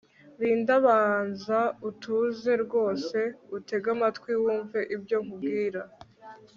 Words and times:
Linda 0.39 0.75
banza 0.85 1.59
utuze 1.89 2.51
rwose 2.63 3.17
unteg 3.55 3.85
amatwi 3.95 4.31
wumve 4.41 4.79
ibyo 4.95 5.17
nkubwira 5.23 5.81